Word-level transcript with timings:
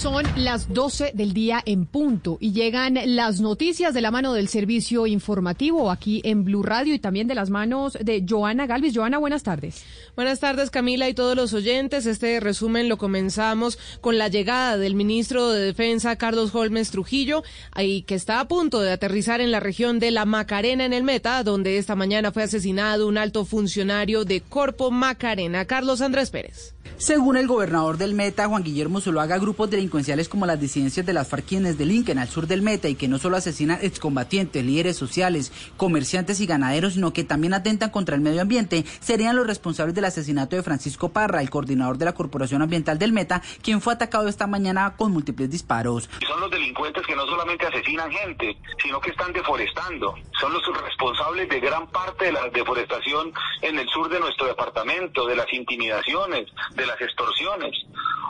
Son 0.00 0.24
las 0.34 0.72
12 0.72 1.12
del 1.12 1.34
día 1.34 1.62
en 1.66 1.84
punto 1.84 2.38
y 2.40 2.52
llegan 2.52 2.98
las 3.04 3.42
noticias 3.42 3.92
de 3.92 4.00
la 4.00 4.10
mano 4.10 4.32
del 4.32 4.48
servicio 4.48 5.06
informativo 5.06 5.90
aquí 5.90 6.22
en 6.24 6.42
Blue 6.42 6.62
Radio 6.62 6.94
y 6.94 6.98
también 6.98 7.26
de 7.26 7.34
las 7.34 7.50
manos 7.50 7.98
de 8.00 8.24
Joana 8.26 8.66
Galvis. 8.66 8.96
Joana, 8.96 9.18
buenas 9.18 9.42
tardes. 9.42 9.84
Buenas 10.16 10.40
tardes 10.40 10.70
Camila 10.70 11.06
y 11.10 11.12
todos 11.12 11.36
los 11.36 11.52
oyentes. 11.52 12.06
Este 12.06 12.40
resumen 12.40 12.88
lo 12.88 12.96
comenzamos 12.96 13.78
con 14.00 14.16
la 14.16 14.28
llegada 14.28 14.78
del 14.78 14.94
ministro 14.94 15.50
de 15.50 15.66
Defensa 15.66 16.16
Carlos 16.16 16.54
Holmes 16.54 16.90
Trujillo, 16.90 17.42
ahí 17.70 18.00
que 18.00 18.14
está 18.14 18.40
a 18.40 18.48
punto 18.48 18.80
de 18.80 18.92
aterrizar 18.92 19.42
en 19.42 19.50
la 19.50 19.60
región 19.60 19.98
de 19.98 20.12
la 20.12 20.24
Macarena 20.24 20.86
en 20.86 20.94
el 20.94 21.04
Meta, 21.04 21.44
donde 21.44 21.76
esta 21.76 21.94
mañana 21.94 22.32
fue 22.32 22.44
asesinado 22.44 23.06
un 23.06 23.18
alto 23.18 23.44
funcionario 23.44 24.24
de 24.24 24.40
Corpo 24.40 24.90
Macarena, 24.90 25.66
Carlos 25.66 26.00
Andrés 26.00 26.30
Pérez. 26.30 26.74
Según 26.96 27.36
el 27.36 27.46
gobernador 27.46 27.96
del 27.96 28.14
Meta, 28.14 28.46
Juan 28.46 28.62
Guillermo 28.62 29.00
Zuluaga, 29.00 29.38
grupos 29.38 29.70
delincuenciales 29.70 30.28
como 30.28 30.46
las 30.46 30.60
disidencias 30.60 31.04
de 31.06 31.12
las 31.12 31.28
FARC 31.28 31.50
quienes 31.50 31.78
delinquen 31.78 32.18
al 32.18 32.28
sur 32.28 32.46
del 32.46 32.62
Meta 32.62 32.88
y 32.88 32.94
que 32.94 33.08
no 33.08 33.18
solo 33.18 33.36
asesinan 33.36 33.78
excombatientes, 33.82 34.64
líderes 34.64 34.96
sociales, 34.96 35.52
comerciantes 35.76 36.40
y 36.40 36.46
ganaderos, 36.46 36.92
sino 36.92 37.12
que 37.12 37.24
también 37.24 37.54
atentan 37.54 37.90
contra 37.90 38.14
el 38.14 38.20
medio 38.20 38.42
ambiente, 38.42 38.84
serían 39.00 39.34
los 39.34 39.46
responsables 39.46 39.94
del 39.94 40.04
asesinato 40.04 40.54
de 40.54 40.62
Francisco 40.62 41.08
Parra, 41.08 41.40
el 41.40 41.50
coordinador 41.50 41.98
de 41.98 42.04
la 42.04 42.12
Corporación 42.12 42.62
Ambiental 42.62 42.98
del 42.98 43.12
Meta, 43.12 43.42
quien 43.62 43.80
fue 43.80 43.94
atacado 43.94 44.28
esta 44.28 44.46
mañana 44.46 44.94
con 44.96 45.12
múltiples 45.12 45.50
disparos. 45.50 46.08
Son 46.26 46.40
los 46.40 46.50
delincuentes 46.50 47.06
que 47.06 47.16
no 47.16 47.26
solamente 47.26 47.66
asesinan 47.66 48.10
gente, 48.12 48.56
sino 48.82 49.00
que 49.00 49.10
están 49.10 49.32
deforestando. 49.32 50.14
Son 50.38 50.52
los 50.52 50.62
responsables 50.82 51.48
de 51.48 51.60
gran 51.60 51.86
parte 51.88 52.26
de 52.26 52.32
la 52.32 52.48
deforestación 52.50 53.32
en 53.62 53.78
el 53.78 53.88
sur 53.88 54.08
de 54.08 54.20
nuestro 54.20 54.46
departamento, 54.46 55.26
de 55.26 55.36
las 55.36 55.52
intimidaciones, 55.52 56.46
de 56.80 56.86
las 56.86 57.00
extorsiones. 57.00 57.76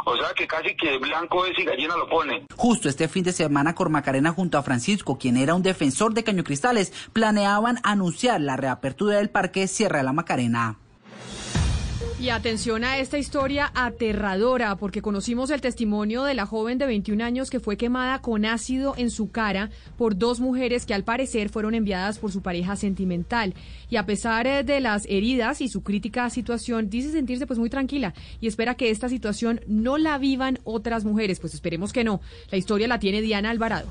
O 0.05 0.17
sea 0.17 0.33
que 0.35 0.47
casi 0.47 0.75
que 0.77 0.99
blanco 0.99 1.47
es 1.47 1.59
y 1.59 1.65
gallina 1.65 1.97
lo 1.97 2.09
pone. 2.09 2.47
Justo 2.57 2.89
este 2.89 3.09
fin 3.09 3.23
de 3.25 3.33
semana, 3.33 3.75
Cormacarena 3.75 4.33
junto 4.33 4.59
a 4.59 4.63
Francisco, 4.63 5.19
quien 5.19 5.37
era 5.37 5.55
un 5.55 5.63
defensor 5.63 6.15
de 6.15 6.25
Caño 6.25 6.45
Cristales, 6.45 6.93
planeaban 7.13 7.79
anunciar 7.83 8.41
la 8.41 8.57
reapertura 8.57 9.19
del 9.19 9.31
parque 9.31 9.69
Sierra 9.69 9.99
de 9.99 10.05
la 10.05 10.13
Macarena. 10.13 10.79
Y 12.21 12.29
atención 12.29 12.85
a 12.85 12.99
esta 12.99 13.17
historia 13.17 13.73
aterradora, 13.75 14.77
porque 14.77 15.01
conocimos 15.01 15.49
el 15.49 15.63
testimonio 15.63 16.23
de 16.25 16.35
la 16.35 16.45
joven 16.45 16.77
de 16.77 16.85
21 16.85 17.25
años 17.25 17.49
que 17.49 17.61
fue 17.61 17.79
quemada 17.79 18.21
con 18.21 18.45
ácido 18.45 18.93
en 18.99 19.11
su 19.11 19.31
cara 19.31 19.71
por 19.97 20.19
dos 20.19 20.39
mujeres 20.39 20.85
que 20.85 20.93
al 20.93 21.03
parecer 21.03 21.49
fueron 21.49 21.75
enviadas 21.75 22.19
por 22.19 22.31
su 22.31 22.43
pareja 22.43 22.77
sentimental. 22.77 23.55
Y 23.89 23.97
a 23.97 24.05
pesar 24.05 24.47
eh, 24.47 24.65
de 24.65 24.81
las 24.81 25.07
heridas 25.09 25.63
y 25.63 25.69
su 25.69 25.83
crítica 25.83 26.29
situación, 26.29 26.91
dice 26.91 27.11
sentirse 27.11 27.47
pues 27.47 27.59
muy 27.59 27.71
tranquila 27.71 28.13
y 28.39 28.49
espera 28.49 28.75
que 28.75 28.91
esta 28.91 29.09
situación 29.09 29.63
no 29.67 29.97
la 29.97 30.19
vivan 30.19 30.59
otras 30.65 31.07
mujeres. 31.07 31.41
Pues 31.41 31.55
esperemos 31.55 31.91
que 31.91 32.05
no. 32.05 32.21
La 32.51 32.59
historia 32.59 32.87
la 32.87 32.99
tiene 32.99 33.23
Diana 33.23 33.49
Alvarado. 33.49 33.89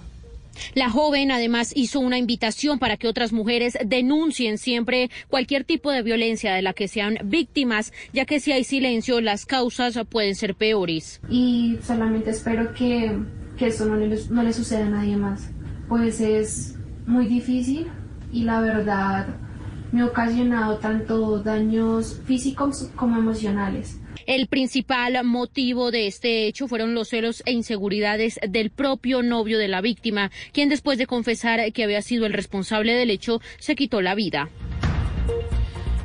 La 0.73 0.89
joven 0.89 1.31
además 1.31 1.71
hizo 1.75 1.99
una 1.99 2.17
invitación 2.17 2.79
para 2.79 2.97
que 2.97 3.07
otras 3.07 3.31
mujeres 3.31 3.77
denuncien 3.85 4.57
siempre 4.57 5.09
cualquier 5.27 5.63
tipo 5.63 5.91
de 5.91 6.03
violencia 6.03 6.53
de 6.53 6.61
la 6.61 6.73
que 6.73 6.87
sean 6.87 7.17
víctimas, 7.23 7.93
ya 8.13 8.25
que 8.25 8.39
si 8.39 8.51
hay 8.51 8.63
silencio 8.63 9.21
las 9.21 9.45
causas 9.45 9.97
pueden 10.09 10.35
ser 10.35 10.55
peores. 10.55 11.21
Y 11.29 11.77
solamente 11.81 12.31
espero 12.31 12.73
que, 12.73 13.17
que 13.57 13.67
esto 13.67 13.85
no 13.85 13.95
le, 13.95 14.17
no 14.29 14.43
le 14.43 14.53
suceda 14.53 14.85
a 14.85 14.89
nadie 14.89 15.17
más, 15.17 15.49
pues 15.87 16.21
es 16.21 16.75
muy 17.05 17.27
difícil 17.27 17.87
y 18.31 18.43
la 18.43 18.61
verdad 18.61 19.27
me 19.91 20.01
ha 20.01 20.05
ocasionado 20.05 20.77
tanto 20.77 21.39
daños 21.41 22.21
físicos 22.25 22.91
como 22.95 23.17
emocionales. 23.17 23.99
El 24.29 24.45
principal 24.45 25.23
motivo 25.23 25.89
de 25.89 26.05
este 26.05 26.45
hecho 26.45 26.67
fueron 26.67 26.93
los 26.93 27.09
celos 27.09 27.41
e 27.47 27.51
inseguridades 27.51 28.39
del 28.47 28.69
propio 28.69 29.23
novio 29.23 29.57
de 29.57 29.67
la 29.67 29.81
víctima, 29.81 30.29
quien 30.53 30.69
después 30.69 30.99
de 30.99 31.07
confesar 31.07 31.73
que 31.73 31.83
había 31.83 32.03
sido 32.03 32.27
el 32.27 32.33
responsable 32.33 32.93
del 32.93 33.09
hecho, 33.09 33.41
se 33.57 33.75
quitó 33.75 34.03
la 34.03 34.13
vida. 34.13 34.49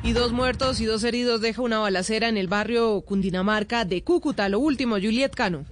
Y 0.02 0.12
dos 0.12 0.32
muertos 0.32 0.80
y 0.80 0.86
dos 0.86 1.04
heridos 1.04 1.42
deja 1.42 1.60
una 1.60 1.80
balacera 1.80 2.30
en 2.30 2.38
el 2.38 2.48
barrio 2.48 3.02
Cundinamarca 3.02 3.84
de 3.84 4.02
Cúcuta. 4.02 4.48
Lo 4.48 4.58
último, 4.58 4.94
Juliet 4.94 5.34
Cano. 5.34 5.66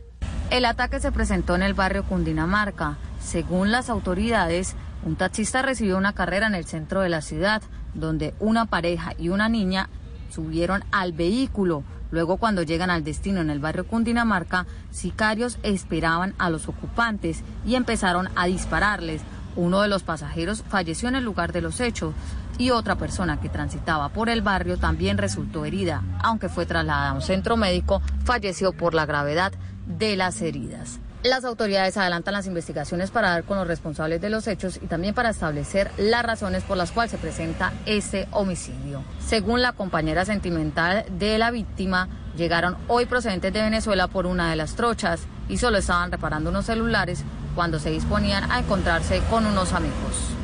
El 0.51 0.67
ataque 0.67 1.01
se 1.01 1.11
presentó 1.11 1.55
en 1.55 1.63
el 1.63 1.73
barrio 1.73 2.05
Cundinamarca. 2.05 2.99
Según 3.19 3.73
las 3.73 3.89
autoridades, 3.89 4.77
un 5.07 5.17
taxista 5.17 5.63
recibió 5.63 5.97
una 5.97 6.13
carrera 6.13 6.49
en 6.49 6.55
el 6.55 6.67
centro 6.67 7.01
de 7.01 7.09
la 7.09 7.23
ciudad, 7.23 7.63
donde 7.95 8.35
una 8.41 8.67
pareja 8.67 9.15
y 9.19 9.31
una 9.31 9.49
niña 9.49 9.89
subieron 10.29 10.85
al 10.91 11.15
vehículo. 11.15 11.83
Luego, 12.13 12.37
cuando 12.37 12.63
llegan 12.63 12.91
al 12.91 13.03
destino 13.03 13.41
en 13.41 13.51
el 13.51 13.59
barrio 13.59 13.87
Cundinamarca, 13.87 14.67
sicarios 14.91 15.59
esperaban 15.63 16.35
a 16.39 16.51
los 16.51 16.69
ocupantes 16.69 17.43
y 17.67 17.75
empezaron 17.75 18.29
a 18.37 18.47
dispararles. 18.47 19.23
Uno 19.57 19.81
de 19.81 19.89
los 19.89 20.03
pasajeros 20.03 20.63
falleció 20.69 21.09
en 21.09 21.17
el 21.17 21.25
lugar 21.25 21.53
de 21.53 21.63
los 21.63 21.81
hechos 21.81 22.15
y 22.59 22.71
otra 22.71 22.97
persona 22.97 23.41
que 23.41 23.49
transitaba 23.49 24.11
por 24.11 24.29
el 24.29 24.43
barrio 24.43 24.77
también 24.77 25.17
resultó 25.17 25.65
herida. 25.65 26.03
Aunque 26.23 26.51
fue 26.51 26.67
trasladada 26.67 27.11
a 27.11 27.15
un 27.15 27.23
centro 27.23 27.57
médico, 27.57 28.03
falleció 28.25 28.73
por 28.73 28.93
la 28.93 29.07
gravedad 29.07 29.53
de 29.87 30.15
las 30.17 30.43
heridas. 30.43 31.01
Las 31.23 31.45
autoridades 31.45 31.97
adelantan 31.97 32.35
las 32.35 32.49
investigaciones 32.49 33.13
para 33.13 33.31
dar 33.31 33.45
con 33.45 33.57
los 33.57 33.69
responsables 33.69 34.21
de 34.21 34.29
los 34.29 34.49
hechos 34.49 34.81
y 34.83 34.89
también 34.89 35.15
para 35.15 35.31
establecer 35.31 35.89
las 35.97 36.25
razones 36.25 36.65
por 36.65 36.77
las 36.77 36.91
cuales 36.91 37.13
se 37.13 37.19
presenta 37.19 37.73
ese 37.87 38.27
homicidio. 38.33 39.05
Según 39.25 39.63
la 39.63 39.71
compañera 39.73 40.25
sentimental 40.25 41.05
de 41.11 41.39
la 41.39 41.53
víctima, 41.53 42.09
llegaron 42.37 42.77
hoy 42.89 43.07
procedentes 43.07 43.53
de 43.53 43.63
Venezuela 43.63 44.09
por 44.09 44.27
una 44.27 44.51
de 44.51 44.57
las 44.57 44.75
trochas 44.75 45.21
y 45.49 45.59
solo 45.59 45.79
estaban 45.79 46.11
reparando 46.11 46.51
unos 46.51 46.67
celulares 46.67 47.23
cuando 47.55 47.79
se 47.79 47.91
disponían 47.91 48.51
a 48.51 48.59
encontrarse 48.59 49.23
con 49.31 49.47
unos 49.47 49.73
amigos. 49.75 50.42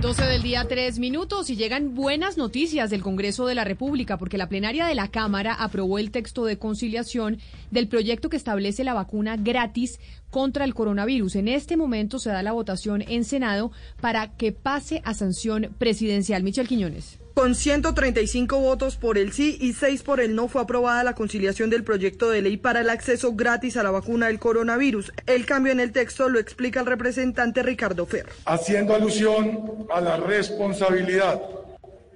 12 0.00 0.24
del 0.24 0.42
día, 0.42 0.66
tres 0.66 0.98
minutos 0.98 1.50
y 1.50 1.56
llegan 1.56 1.94
buenas 1.94 2.36
noticias 2.36 2.90
del 2.90 3.02
Congreso 3.02 3.46
de 3.46 3.54
la 3.54 3.64
República 3.64 4.18
porque 4.18 4.38
la 4.38 4.48
plenaria 4.48 4.86
de 4.86 4.94
la 4.94 5.08
Cámara 5.08 5.54
aprobó 5.54 5.98
el 5.98 6.10
texto 6.10 6.44
de 6.44 6.58
conciliación 6.58 7.38
del 7.70 7.86
proyecto 7.86 8.30
que 8.30 8.36
establece 8.36 8.82
la 8.82 8.94
vacuna 8.94 9.36
gratis 9.36 10.00
contra 10.30 10.64
el 10.64 10.74
coronavirus. 10.74 11.36
En 11.36 11.48
este 11.48 11.76
momento 11.76 12.18
se 12.18 12.30
da 12.30 12.42
la 12.42 12.52
votación 12.52 13.04
en 13.06 13.24
Senado 13.24 13.70
para 14.00 14.34
que 14.36 14.52
pase 14.52 15.02
a 15.04 15.14
sanción 15.14 15.74
presidencial. 15.78 16.42
Michel 16.42 16.66
Quiñones. 16.66 17.19
Con 17.34 17.54
135 17.54 18.58
votos 18.58 18.96
por 18.96 19.16
el 19.16 19.32
sí 19.32 19.56
y 19.60 19.72
6 19.72 20.02
por 20.02 20.20
el 20.20 20.34
no 20.34 20.48
fue 20.48 20.62
aprobada 20.62 21.04
la 21.04 21.14
conciliación 21.14 21.70
del 21.70 21.84
proyecto 21.84 22.28
de 22.28 22.42
ley 22.42 22.56
para 22.56 22.80
el 22.80 22.90
acceso 22.90 23.34
gratis 23.34 23.76
a 23.76 23.82
la 23.82 23.90
vacuna 23.90 24.26
del 24.26 24.38
coronavirus. 24.38 25.12
El 25.26 25.46
cambio 25.46 25.72
en 25.72 25.80
el 25.80 25.92
texto 25.92 26.28
lo 26.28 26.38
explica 26.38 26.80
el 26.80 26.86
representante 26.86 27.62
Ricardo 27.62 28.04
Fer. 28.04 28.28
Haciendo 28.44 28.94
alusión 28.94 29.86
a 29.92 30.00
la 30.00 30.16
responsabilidad. 30.16 31.40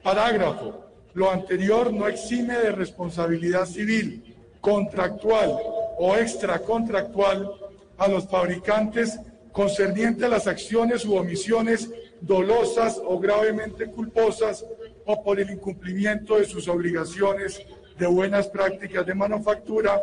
Parágrafo. 0.02 0.84
Lo 1.14 1.30
anterior 1.30 1.92
no 1.92 2.08
exime 2.08 2.58
de 2.58 2.72
responsabilidad 2.72 3.66
civil, 3.66 4.34
contractual 4.60 5.56
o 5.96 6.16
extracontractual 6.16 7.50
a 7.98 8.08
los 8.08 8.28
fabricantes 8.28 9.20
concerniente 9.52 10.24
a 10.24 10.28
las 10.28 10.48
acciones 10.48 11.04
u 11.04 11.14
omisiones 11.14 11.88
dolosas 12.20 13.00
o 13.04 13.20
gravemente 13.20 13.86
culposas 13.86 14.64
o 15.06 15.22
por 15.22 15.40
el 15.40 15.50
incumplimiento 15.50 16.38
de 16.38 16.44
sus 16.44 16.68
obligaciones 16.68 17.60
de 17.98 18.06
buenas 18.06 18.48
prácticas 18.48 19.06
de 19.06 19.14
manufactura 19.14 20.00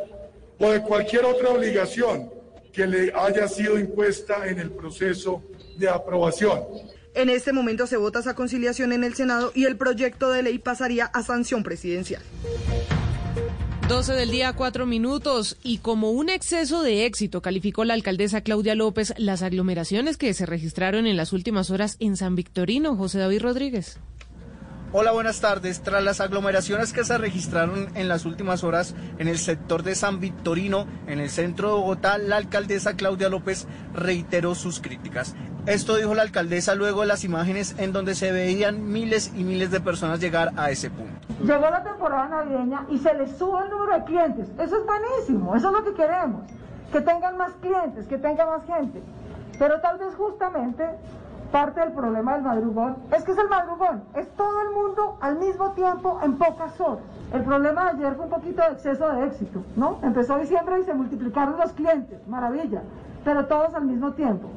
o 0.59 0.71
de 0.71 0.81
cualquier 0.81 1.25
otra 1.25 1.49
obligación 1.49 2.29
que 2.71 2.87
le 2.87 3.11
haya 3.13 3.47
sido 3.47 3.77
impuesta 3.77 4.47
en 4.47 4.59
el 4.59 4.71
proceso 4.71 5.43
de 5.77 5.89
aprobación. 5.89 6.63
En 7.13 7.29
este 7.29 7.51
momento 7.51 7.87
se 7.87 7.97
vota 7.97 8.19
esa 8.19 8.35
conciliación 8.35 8.93
en 8.93 9.03
el 9.03 9.15
Senado 9.15 9.51
y 9.53 9.65
el 9.65 9.75
proyecto 9.75 10.31
de 10.31 10.43
ley 10.43 10.59
pasaría 10.59 11.05
a 11.05 11.23
sanción 11.23 11.63
presidencial. 11.63 12.21
12 13.89 14.13
del 14.13 14.31
día, 14.31 14.53
cuatro 14.53 14.85
minutos. 14.85 15.57
Y 15.63 15.79
como 15.79 16.11
un 16.11 16.29
exceso 16.29 16.81
de 16.81 17.05
éxito, 17.05 17.41
calificó 17.41 17.83
la 17.83 17.93
alcaldesa 17.93 18.39
Claudia 18.39 18.73
López 18.73 19.13
las 19.17 19.41
aglomeraciones 19.41 20.15
que 20.15 20.33
se 20.33 20.45
registraron 20.45 21.07
en 21.07 21.17
las 21.17 21.33
últimas 21.33 21.71
horas 21.71 21.97
en 21.99 22.15
San 22.15 22.35
Victorino. 22.35 22.95
José 22.95 23.19
David 23.19 23.41
Rodríguez. 23.41 23.99
Hola, 24.93 25.13
buenas 25.13 25.39
tardes. 25.39 25.81
Tras 25.83 26.03
las 26.03 26.19
aglomeraciones 26.19 26.91
que 26.91 27.05
se 27.05 27.17
registraron 27.17 27.87
en 27.95 28.09
las 28.09 28.25
últimas 28.25 28.65
horas 28.65 28.93
en 29.19 29.29
el 29.29 29.37
sector 29.37 29.83
de 29.83 29.95
San 29.95 30.19
Victorino, 30.19 30.85
en 31.07 31.21
el 31.21 31.29
centro 31.29 31.69
de 31.69 31.75
Bogotá, 31.75 32.17
la 32.17 32.35
alcaldesa 32.35 32.97
Claudia 32.97 33.29
López 33.29 33.69
reiteró 33.93 34.53
sus 34.53 34.81
críticas. 34.81 35.33
Esto 35.65 35.95
dijo 35.95 36.13
la 36.13 36.23
alcaldesa 36.23 36.75
luego 36.75 37.01
de 37.01 37.07
las 37.07 37.23
imágenes 37.23 37.73
en 37.77 37.93
donde 37.93 38.15
se 38.15 38.33
veían 38.33 38.91
miles 38.91 39.31
y 39.33 39.45
miles 39.45 39.71
de 39.71 39.79
personas 39.79 40.19
llegar 40.19 40.51
a 40.57 40.71
ese 40.71 40.89
punto. 40.89 41.25
Llegó 41.41 41.69
la 41.69 41.83
temporada 41.83 42.27
navideña 42.27 42.85
y 42.89 42.97
se 42.97 43.13
les 43.13 43.31
sube 43.37 43.63
el 43.63 43.69
número 43.69 43.97
de 43.97 44.03
clientes. 44.03 44.49
Eso 44.59 44.75
es 44.75 44.85
buenísimo, 44.85 45.55
eso 45.55 45.67
es 45.67 45.73
lo 45.73 45.85
que 45.85 45.93
queremos. 45.93 46.41
Que 46.91 46.99
tengan 46.99 47.37
más 47.37 47.53
clientes, 47.61 48.07
que 48.07 48.17
tenga 48.17 48.45
más 48.45 48.65
gente. 48.65 49.01
Pero 49.57 49.79
tal 49.79 49.99
vez 49.99 50.13
justamente 50.15 50.83
parte 51.51 51.79
del 51.81 51.91
problema 51.91 52.33
del 52.33 52.43
madrugón 52.43 52.95
es 53.15 53.23
que 53.23 53.31
es 53.31 53.37
el 53.37 53.49
madrugón, 53.49 54.03
es 54.15 54.29
todo 54.31 54.61
el 54.61 54.71
mundo 54.71 55.17
al 55.21 55.37
mismo 55.37 55.71
tiempo 55.71 56.19
en 56.23 56.37
pocas 56.37 56.79
horas. 56.79 57.03
El 57.33 57.43
problema 57.43 57.83
de 57.85 57.89
ayer 57.91 58.15
fue 58.15 58.25
un 58.25 58.31
poquito 58.31 58.61
de 58.61 58.69
exceso 58.69 59.11
de 59.11 59.25
éxito, 59.25 59.61
¿no? 59.75 59.97
Empezó 60.01 60.37
diciembre 60.37 60.79
y 60.79 60.83
se 60.83 60.93
multiplicaron 60.93 61.57
los 61.57 61.71
clientes, 61.73 62.25
maravilla, 62.27 62.81
pero 63.23 63.45
todos 63.45 63.73
al 63.75 63.85
mismo 63.85 64.13
tiempo. 64.13 64.49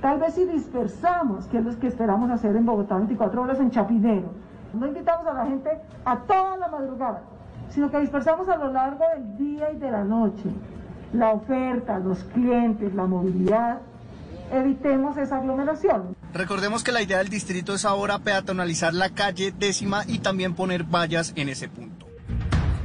Tal 0.00 0.18
vez 0.18 0.34
si 0.34 0.44
dispersamos, 0.44 1.46
que 1.46 1.58
es 1.58 1.64
lo 1.64 1.78
que 1.78 1.86
esperamos 1.86 2.30
hacer 2.30 2.56
en 2.56 2.66
Bogotá 2.66 2.96
24 2.96 3.42
horas 3.42 3.60
en 3.60 3.70
Chapinero, 3.70 4.28
no 4.72 4.86
invitamos 4.86 5.26
a 5.26 5.34
la 5.34 5.46
gente 5.46 5.70
a 6.04 6.16
toda 6.18 6.56
la 6.56 6.68
madrugada, 6.68 7.22
sino 7.68 7.90
que 7.90 8.00
dispersamos 8.00 8.48
a 8.48 8.56
lo 8.56 8.72
largo 8.72 9.04
del 9.14 9.36
día 9.36 9.72
y 9.72 9.76
de 9.76 9.90
la 9.90 10.04
noche 10.04 10.50
la 11.12 11.32
oferta, 11.32 11.98
los 11.98 12.22
clientes, 12.24 12.94
la 12.94 13.04
movilidad, 13.04 13.78
evitemos 14.52 15.16
esa 15.16 15.38
aglomeración. 15.38 16.14
Recordemos 16.32 16.84
que 16.84 16.92
la 16.92 17.02
idea 17.02 17.18
del 17.18 17.28
distrito 17.28 17.74
es 17.74 17.84
ahora 17.84 18.20
peatonalizar 18.20 18.94
la 18.94 19.10
calle 19.10 19.52
décima 19.52 20.04
y 20.06 20.18
también 20.18 20.54
poner 20.54 20.84
vallas 20.84 21.32
en 21.36 21.48
ese 21.48 21.68
punto. 21.68 22.10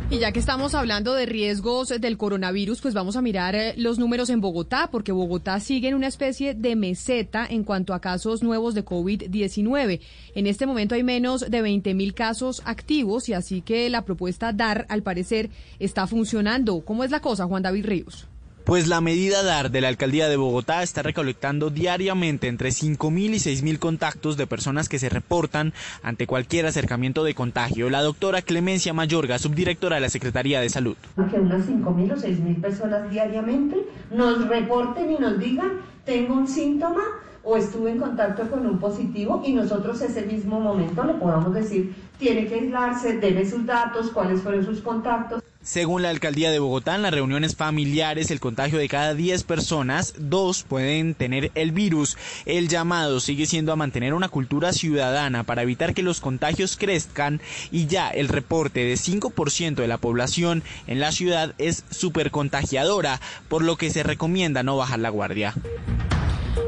Y 0.08 0.20
ya 0.20 0.32
que 0.32 0.40
estamos 0.40 0.76
hablando 0.76 1.16
de 1.16 1.26
riesgos 1.26 1.90
del 1.90 2.18
coronavirus, 2.18 2.80
pues 2.80 2.94
vamos 2.94 3.16
a 3.16 3.24
mirar 3.24 3.56
eh, 3.56 3.74
los 3.76 3.98
números 3.98 4.30
en 4.30 4.40
Bogotá, 4.40 4.90
porque 4.92 5.12
Bogotá 5.12 5.60
sigue 5.60 5.88
en 5.88 5.96
una 5.96 6.06
especie 6.06 6.54
de 6.54 6.76
meseta 6.76 7.46
en 7.50 7.64
cuanto 7.64 7.92
a 7.92 8.00
casos 8.00 8.44
nuevos 8.44 8.76
de 8.76 8.86
COVID-19. 8.86 10.00
En 10.36 10.46
este 10.46 10.68
momento 10.68 10.94
hay 10.94 11.04
menos 11.04 11.50
de 11.50 11.60
20 11.60 11.96
mil 11.96 12.14
casos 12.14 12.62
activos 12.66 13.30
y 13.30 13.34
así 13.34 13.62
que 13.62 13.90
la 13.90 14.06
propuesta 14.06 14.54
DAR, 14.54 14.86
al 14.90 15.02
parecer, 15.02 15.50
está 15.80 16.06
funcionando. 16.06 16.82
¿Cómo 16.82 17.04
es 17.04 17.10
la 17.10 17.20
cosa, 17.20 17.46
Juan 17.46 17.64
David 17.64 17.86
Ríos? 17.86 18.28
Pues 18.66 18.88
la 18.88 19.00
medida 19.00 19.44
DAR 19.44 19.70
de 19.70 19.80
la 19.80 19.90
alcaldía 19.90 20.28
de 20.28 20.38
Bogotá 20.38 20.82
está 20.82 21.04
recolectando 21.04 21.70
diariamente 21.70 22.48
entre 22.48 22.70
5.000 22.70 23.36
y 23.36 23.38
6.000 23.38 23.78
contactos 23.78 24.38
de 24.38 24.48
personas 24.48 24.90
que 24.90 24.98
se 24.98 25.08
reportan 25.08 25.72
ante 26.02 26.26
cualquier 26.26 26.66
acercamiento 26.66 27.24
de 27.24 27.36
contagio. 27.36 27.92
La 27.92 28.02
doctora 28.02 28.42
Clemencia 28.42 28.92
Mayorga, 28.92 29.38
subdirectora 29.38 29.98
de 29.98 30.02
la 30.02 30.10
Secretaría 30.10 30.62
de 30.62 30.70
Salud. 30.70 30.98
Que 31.30 31.40
unas 31.40 31.68
5.000 31.68 32.14
o 32.14 32.16
6.000 32.16 32.60
personas 32.60 33.12
diariamente 33.12 33.86
nos 34.10 34.48
reporten 34.48 35.12
y 35.12 35.20
nos 35.20 35.38
digan, 35.38 35.82
tengo 36.04 36.34
un 36.34 36.48
síntoma 36.48 37.04
o 37.44 37.58
estuve 37.58 37.92
en 37.92 38.00
contacto 38.00 38.50
con 38.50 38.66
un 38.66 38.80
positivo 38.80 39.44
y 39.46 39.54
nosotros 39.54 40.02
ese 40.02 40.26
mismo 40.26 40.60
momento 40.60 41.04
le 41.04 41.14
podamos 41.14 41.54
decir, 41.54 41.94
tiene 42.18 42.48
que 42.48 42.56
aislarse, 42.56 43.20
debe 43.20 43.48
sus 43.48 43.64
datos, 43.68 44.10
cuáles 44.10 44.42
fueron 44.42 44.66
sus 44.66 44.82
contactos. 44.82 45.45
Según 45.66 46.04
la 46.04 46.12
alcaldía 46.12 46.52
de 46.52 46.60
Bogotá, 46.60 46.94
en 46.94 47.02
las 47.02 47.12
reuniones 47.12 47.56
familiares, 47.56 48.30
el 48.30 48.40
contagio 48.40 48.78
de 48.78 48.88
cada 48.88 49.16
10 49.16 49.44
personas, 49.46 50.14
dos 50.20 50.62
pueden 50.62 51.16
tener 51.16 51.52
el 51.56 51.72
virus. 51.72 52.18
El 52.46 52.68
llamado 52.68 53.20
sigue 53.20 53.48
siendo 53.48 53.74
a 53.74 53.76
mantener 53.76 54.14
una 54.14 54.30
cultura 54.30 54.74
ciudadana 54.74 55.44
para 55.44 55.64
evitar 55.64 55.96
que 55.96 56.04
los 56.04 56.22
contagios 56.22 56.78
crezcan 56.78 57.42
y 57.72 57.88
ya 57.88 58.10
el 58.12 58.28
reporte 58.28 58.82
de 58.82 58.94
5% 58.94 59.74
de 59.74 59.88
la 59.88 59.98
población 59.98 60.62
en 60.86 61.00
la 61.00 61.12
ciudad 61.12 61.56
es 61.58 61.84
súper 61.90 62.30
contagiadora, 62.30 63.20
por 63.48 63.64
lo 63.64 63.76
que 63.76 63.90
se 63.90 64.04
recomienda 64.04 64.62
no 64.62 64.78
bajar 64.78 65.00
la 65.00 65.10
guardia. 65.10 65.56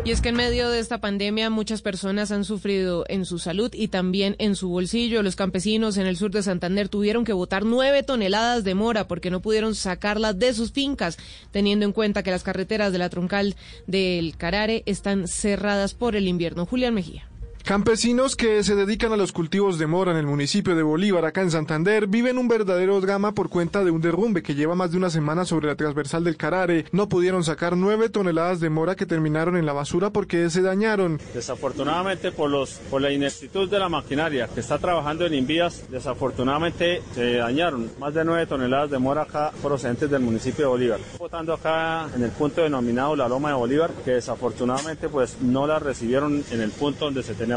Y 0.08 0.12
es 0.12 0.22
que 0.22 0.30
en 0.30 0.36
medio 0.36 0.70
de 0.70 0.80
esta 0.80 1.02
pandemia 1.02 1.50
muchas 1.50 1.82
personas 1.82 2.32
han 2.32 2.46
sufrido 2.46 3.04
en 3.10 3.26
su 3.26 3.40
salud 3.40 3.72
y 3.74 3.90
también 3.90 4.38
en 4.40 4.56
su 4.56 4.70
bolsillo. 4.70 5.22
Los 5.22 5.36
campesinos 5.36 5.98
en 5.98 6.08
el 6.08 6.16
sur 6.16 6.32
de 6.32 6.44
Santander 6.44 6.88
tuvieron 6.88 7.26
que 7.26 7.34
botar 7.34 7.66
nueve 7.66 8.04
toneladas 8.04 8.64
de 8.64 8.74
mora 8.74 9.10
porque 9.10 9.32
no 9.32 9.42
pudieron 9.42 9.76
sacarlas 9.76 10.40
de 10.40 10.54
sus 10.54 10.72
fincas, 10.72 11.18
teniendo 11.52 11.86
en 11.86 11.92
cuenta 11.92 12.24
que 12.24 12.32
las 12.32 12.44
carreteras 12.44 12.94
de 12.94 13.00
la 13.00 13.10
troncal 13.10 13.58
del 13.86 14.38
Carare 14.38 14.82
están 14.86 15.28
cerradas 15.28 15.94
por 15.94 16.16
el 16.16 16.30
invierno. 16.30 16.66
Julián 16.66 16.94
Mejía. 16.94 17.28
Campesinos 17.68 18.38
que 18.38 18.64
se 18.64 18.76
dedican 18.76 19.12
a 19.12 19.18
los 19.18 19.34
cultivos 19.34 19.78
de 19.78 19.88
mora 19.88 20.12
en 20.12 20.18
el 20.18 20.26
municipio 20.26 20.74
de 20.74 20.84
Bolívar, 20.84 21.26
acá 21.26 21.42
en 21.42 21.52
Santander, 21.52 22.08
viven 22.08 22.38
un 22.38 22.48
verdadero 22.48 23.02
drama 23.02 23.34
por 23.34 23.50
cuenta 23.50 23.84
de 23.84 23.92
un 23.92 24.00
derrumbe 24.00 24.42
que 24.42 24.56
lleva 24.56 24.74
más 24.74 24.92
de 24.92 24.98
una 24.98 25.10
semana 25.10 25.44
sobre 25.44 25.68
la 25.68 25.76
transversal 25.76 26.24
del 26.24 26.38
Carare. 26.38 26.86
No 26.94 27.10
pudieron 27.10 27.44
sacar 27.44 27.76
nueve 27.76 28.08
toneladas 28.08 28.62
de 28.62 28.70
mora 28.70 28.96
que 28.96 29.06
terminaron 29.06 29.58
en 29.58 29.66
la 29.66 29.74
basura 29.74 30.12
porque 30.12 30.50
se 30.50 30.62
dañaron. 30.62 31.20
Desafortunadamente 31.34 32.32
por 32.32 33.02
la 33.02 33.12
ineptitud 33.12 33.70
de 33.70 33.80
la 33.80 33.90
maquinaria 33.90 34.48
que 34.48 34.62
está 34.62 34.78
trabajando 34.78 35.26
en 35.26 35.34
Invías, 35.34 35.92
desafortunadamente 35.92 37.02
se 37.16 37.34
dañaron 37.34 37.92
más 38.00 38.14
de 38.14 38.24
nueve 38.24 38.46
toneladas 38.46 38.92
de 38.92 38.98
mora 38.98 39.24
acá 39.24 39.52
procedentes 39.62 40.10
del 40.10 40.22
municipio 40.22 40.64
de 40.64 40.70
Bolívar. 40.70 41.00
Votando 41.20 41.52
acá 41.52 42.08
en 42.16 42.24
el 42.24 42.32
punto 42.32 42.62
denominado 42.62 43.14
la 43.18 43.28
Loma 43.28 43.50
de 43.50 43.56
Bolívar, 43.56 43.92
que 44.06 44.12
desafortunadamente 44.12 45.10
pues 45.10 45.42
no 45.42 45.68
la 45.68 45.80
recibieron 45.80 46.46
en 46.50 46.62
el 46.62 46.72
punto 46.72 47.04
donde 47.04 47.24
se 47.24 47.34
tenía 47.34 47.57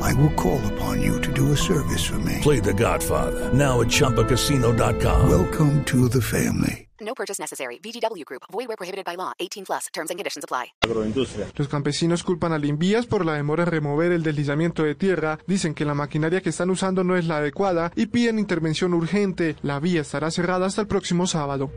I 0.00 0.14
will 0.14 0.34
call 0.34 0.60
upon 0.72 1.02
you 1.02 1.20
to 1.20 1.32
do 1.32 1.52
a 1.52 1.56
service 1.56 2.04
for 2.04 2.18
me. 2.20 2.38
Play 2.42 2.60
The 2.60 2.74
Godfather 2.74 3.52
now 3.52 3.80
at 3.80 3.88
ChumbaCasino.com. 3.88 5.28
Welcome 5.28 5.84
to 5.84 6.08
the 6.08 6.20
family. 6.22 6.88
No 7.00 7.14
purchase 7.14 7.38
necessary. 7.38 7.78
VGW 7.78 8.24
Group. 8.24 8.42
Void 8.50 8.68
where 8.68 8.76
prohibited 8.76 9.04
by 9.04 9.16
law. 9.16 9.32
18 9.38 9.64
plus. 9.64 9.86
Terms 9.92 10.10
and 10.10 10.18
conditions 10.18 10.44
apply. 10.44 10.72
Agroindustria. 10.82 11.46
Los 11.56 11.68
campesinos 11.68 12.22
culpan 12.24 12.52
al 12.52 12.64
Invías 12.64 13.06
por 13.06 13.24
la 13.24 13.34
demora 13.34 13.62
en 13.62 13.70
remover 13.70 14.12
el 14.12 14.22
deslizamiento 14.22 14.82
de 14.82 14.94
tierra, 14.94 15.38
dicen 15.46 15.74
que 15.74 15.84
la 15.84 15.94
maquinaria 15.94 16.40
que 16.40 16.50
están 16.50 16.70
usando 16.70 17.04
no 17.04 17.16
es 17.16 17.26
la 17.26 17.38
adecuada 17.38 17.92
y 17.94 18.06
piden 18.06 18.38
intervención 18.38 18.94
urgente. 18.94 19.56
La 19.62 19.78
vía 19.80 20.00
estará 20.00 20.30
cerrada 20.30 20.66
hasta 20.66 20.82
el 20.82 20.88
próximo 20.88 21.26
sábado. 21.26 21.70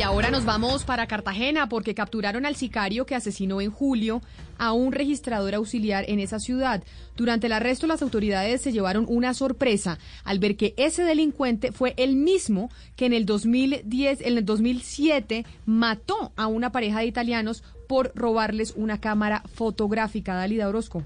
Y 0.00 0.02
ahora 0.02 0.30
nos 0.30 0.46
vamos 0.46 0.84
para 0.84 1.06
Cartagena 1.06 1.68
porque 1.68 1.94
capturaron 1.94 2.46
al 2.46 2.56
sicario 2.56 3.04
que 3.04 3.14
asesinó 3.14 3.60
en 3.60 3.70
julio 3.70 4.22
a 4.56 4.72
un 4.72 4.92
registrador 4.92 5.54
auxiliar 5.54 6.08
en 6.08 6.20
esa 6.20 6.38
ciudad. 6.38 6.82
Durante 7.18 7.48
el 7.48 7.52
arresto 7.52 7.86
las 7.86 8.00
autoridades 8.00 8.62
se 8.62 8.72
llevaron 8.72 9.04
una 9.10 9.34
sorpresa 9.34 9.98
al 10.24 10.38
ver 10.38 10.56
que 10.56 10.72
ese 10.78 11.04
delincuente 11.04 11.70
fue 11.70 11.92
el 11.98 12.16
mismo 12.16 12.70
que 12.96 13.04
en 13.04 13.12
el 13.12 13.26
2010, 13.26 14.22
en 14.22 14.38
el 14.38 14.46
2007 14.46 15.44
mató 15.66 16.32
a 16.34 16.46
una 16.46 16.72
pareja 16.72 17.00
de 17.00 17.06
italianos 17.06 17.62
por 17.86 18.10
robarles 18.14 18.72
una 18.76 19.02
cámara 19.02 19.42
fotográfica. 19.52 20.34
Dalida 20.34 20.66
Orozco. 20.66 21.04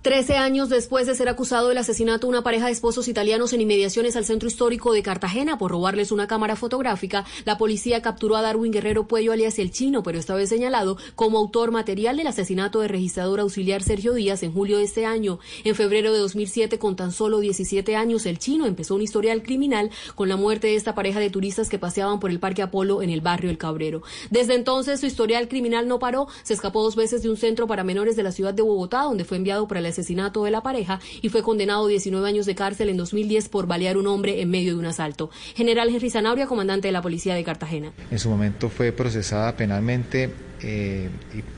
Trece 0.00 0.36
años 0.36 0.68
después 0.68 1.08
de 1.08 1.16
ser 1.16 1.28
acusado 1.28 1.68
del 1.68 1.78
asesinato 1.78 2.28
de 2.28 2.30
una 2.30 2.44
pareja 2.44 2.66
de 2.66 2.72
esposos 2.72 3.08
italianos 3.08 3.52
en 3.52 3.62
inmediaciones 3.62 4.14
al 4.14 4.24
centro 4.24 4.48
histórico 4.48 4.92
de 4.92 5.02
Cartagena 5.02 5.58
por 5.58 5.72
robarles 5.72 6.12
una 6.12 6.28
cámara 6.28 6.54
fotográfica, 6.54 7.24
la 7.44 7.58
policía 7.58 8.00
capturó 8.00 8.36
a 8.36 8.42
Darwin 8.42 8.70
Guerrero 8.70 9.08
Puello 9.08 9.32
alias 9.32 9.58
El 9.58 9.72
Chino, 9.72 10.04
pero 10.04 10.20
esta 10.20 10.36
vez 10.36 10.50
señalado 10.50 10.98
como 11.16 11.38
autor 11.38 11.72
material 11.72 12.16
del 12.16 12.28
asesinato 12.28 12.78
del 12.78 12.90
registrador 12.90 13.40
auxiliar 13.40 13.82
Sergio 13.82 14.14
Díaz 14.14 14.44
en 14.44 14.52
julio 14.52 14.78
de 14.78 14.84
este 14.84 15.04
año. 15.04 15.40
En 15.64 15.74
febrero 15.74 16.12
de 16.12 16.20
2007, 16.20 16.78
con 16.78 16.94
tan 16.94 17.10
solo 17.10 17.40
17 17.40 17.96
años, 17.96 18.24
El 18.24 18.38
Chino 18.38 18.66
empezó 18.66 18.94
un 18.94 19.02
historial 19.02 19.42
criminal 19.42 19.90
con 20.14 20.28
la 20.28 20.36
muerte 20.36 20.68
de 20.68 20.76
esta 20.76 20.94
pareja 20.94 21.18
de 21.18 21.30
turistas 21.30 21.68
que 21.68 21.80
paseaban 21.80 22.20
por 22.20 22.30
el 22.30 22.38
Parque 22.38 22.62
Apolo 22.62 23.02
en 23.02 23.10
el 23.10 23.20
barrio 23.20 23.50
El 23.50 23.58
Cabrero. 23.58 24.02
Desde 24.30 24.54
entonces, 24.54 25.00
su 25.00 25.06
historial 25.06 25.48
criminal 25.48 25.88
no 25.88 25.98
paró, 25.98 26.28
se 26.44 26.54
escapó 26.54 26.84
dos 26.84 26.94
veces 26.94 27.24
de 27.24 27.30
un 27.30 27.36
centro 27.36 27.66
para 27.66 27.82
menores 27.82 28.14
de 28.14 28.22
la 28.22 28.30
ciudad 28.30 28.54
de 28.54 28.62
Bogotá, 28.62 29.02
donde 29.02 29.24
fue 29.24 29.36
enviado 29.36 29.66
para 29.66 29.80
el 29.80 29.87
asesinato 29.88 30.44
de 30.44 30.50
la 30.50 30.62
pareja 30.62 31.00
y 31.22 31.28
fue 31.28 31.42
condenado 31.42 31.86
a 31.86 31.88
19 31.88 32.26
años 32.28 32.46
de 32.46 32.54
cárcel 32.54 32.88
en 32.88 32.96
2010 32.96 33.48
por 33.48 33.66
balear 33.66 33.96
un 33.96 34.06
hombre 34.06 34.40
en 34.40 34.50
medio 34.50 34.72
de 34.74 34.78
un 34.78 34.86
asalto. 34.86 35.30
General 35.54 35.88
Henry 35.88 36.10
Zanauria, 36.10 36.46
comandante 36.46 36.88
de 36.88 36.92
la 36.92 37.02
policía 37.02 37.34
de 37.34 37.44
Cartagena. 37.44 37.92
En 38.10 38.18
su 38.18 38.28
momento 38.28 38.68
fue 38.68 38.92
procesada 38.92 39.56
penalmente 39.56 40.30
eh, 40.62 41.08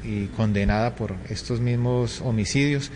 y, 0.05 0.27
condenada 0.37 0.95
por 0.95 1.15
estos 1.29 1.61
mismos 1.61 2.21
homicidios 2.21 2.91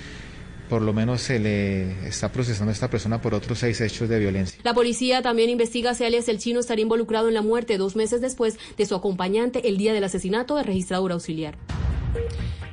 por 0.69 0.81
lo 0.81 0.93
menos 0.93 1.21
se 1.21 1.39
le 1.39 2.09
está 2.09 2.33
procesando 2.33 2.71
a 2.71 2.73
esta 2.73 2.89
persona 2.89 3.21
por 3.21 3.35
otros 3.35 3.59
seis 3.59 3.81
hechos 3.81 4.09
de 4.09 4.19
violencia. 4.19 4.59
La 4.65 4.73
policía 4.73 5.21
también 5.21 5.51
investiga 5.51 5.95
si 5.95 6.05
alias 6.05 6.27
el 6.29 6.39
chino 6.39 6.59
estaría 6.59 6.83
involucrado 6.83 7.29
en 7.29 7.35
la 7.35 7.43
muerte 7.43 7.77
dos 7.77 7.97
meses 7.97 8.21
después 8.21 8.59
de 8.77 8.87
su 8.87 8.95
acompañante 8.95 9.69
el 9.69 9.77
día 9.77 9.93
del 9.93 10.05
asesinato 10.05 10.57
de 10.57 10.63
registrador 10.63 11.13
auxiliar. 11.13 11.57